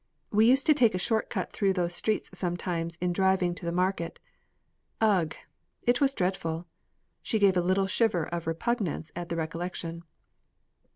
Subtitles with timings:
[0.31, 3.71] We used to take a short cut through those streets sometimes in driving to the
[3.71, 4.19] market.
[4.99, 5.35] Ugh!
[5.83, 6.65] It was dreadful!"
[7.21, 10.03] She gave a little shiver of repugnance at the recollection.